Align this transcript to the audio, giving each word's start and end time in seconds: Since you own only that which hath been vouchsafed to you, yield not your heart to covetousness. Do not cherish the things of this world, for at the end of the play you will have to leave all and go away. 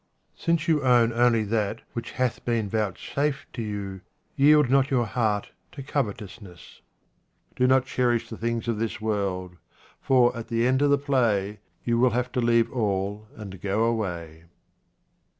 Since 0.35 0.67
you 0.67 0.81
own 0.81 1.13
only 1.13 1.43
that 1.43 1.81
which 1.93 2.13
hath 2.13 2.43
been 2.43 2.67
vouchsafed 2.67 3.53
to 3.53 3.61
you, 3.61 4.01
yield 4.35 4.67
not 4.67 4.89
your 4.89 5.05
heart 5.05 5.51
to 5.73 5.83
covetousness. 5.83 6.81
Do 7.55 7.67
not 7.67 7.85
cherish 7.85 8.27
the 8.27 8.35
things 8.37 8.67
of 8.67 8.79
this 8.79 8.99
world, 8.99 9.57
for 10.01 10.35
at 10.35 10.47
the 10.47 10.65
end 10.65 10.81
of 10.81 10.89
the 10.89 10.97
play 10.97 11.59
you 11.83 11.99
will 11.99 12.09
have 12.17 12.31
to 12.31 12.41
leave 12.41 12.71
all 12.73 13.27
and 13.37 13.61
go 13.61 13.83
away. 13.83 14.45